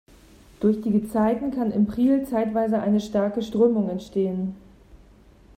Durch 0.61 0.81
die 0.81 0.89
Gezeiten 0.89 1.51
kann 1.51 1.69
im 1.71 1.85
Priel 1.85 2.25
zeitweise 2.25 2.79
eine 2.81 2.99
starke 2.99 3.43
Strömung 3.43 3.87
entstehen. 3.87 4.55